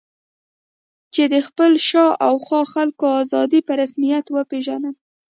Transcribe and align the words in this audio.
چې 1.13 1.23
د 1.33 1.35
خپلو 1.47 1.77
شا 1.89 2.05
او 2.27 2.33
خوا 2.45 2.61
خلکو 2.73 3.05
آزادي 3.21 3.59
په 3.67 3.73
رسمیت 3.81 4.25
وپېژنم. 4.29 4.95